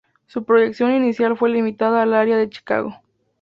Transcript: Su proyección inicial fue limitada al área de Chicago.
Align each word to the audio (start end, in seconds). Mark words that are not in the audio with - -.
Su 0.25 0.45
proyección 0.45 0.95
inicial 0.95 1.37
fue 1.37 1.51
limitada 1.51 2.01
al 2.01 2.15
área 2.15 2.35
de 2.35 2.49
Chicago. 2.49 2.95